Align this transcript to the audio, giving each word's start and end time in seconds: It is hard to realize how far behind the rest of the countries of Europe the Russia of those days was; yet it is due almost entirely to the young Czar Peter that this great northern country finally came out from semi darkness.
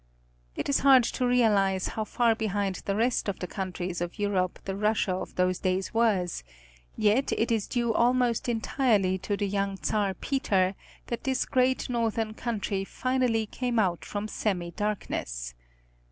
It 0.55 0.67
is 0.67 0.79
hard 0.79 1.03
to 1.03 1.27
realize 1.27 1.89
how 1.89 2.05
far 2.05 2.33
behind 2.33 2.81
the 2.87 2.95
rest 2.95 3.29
of 3.29 3.37
the 3.37 3.45
countries 3.45 4.01
of 4.01 4.17
Europe 4.17 4.57
the 4.65 4.75
Russia 4.75 5.13
of 5.13 5.35
those 5.35 5.59
days 5.59 5.93
was; 5.93 6.43
yet 6.97 7.31
it 7.33 7.51
is 7.51 7.67
due 7.67 7.93
almost 7.93 8.49
entirely 8.49 9.19
to 9.19 9.37
the 9.37 9.45
young 9.47 9.77
Czar 9.77 10.15
Peter 10.15 10.73
that 11.05 11.23
this 11.23 11.45
great 11.45 11.87
northern 11.87 12.33
country 12.33 12.83
finally 12.83 13.45
came 13.45 13.77
out 13.77 14.03
from 14.03 14.27
semi 14.27 14.71
darkness. 14.71 15.53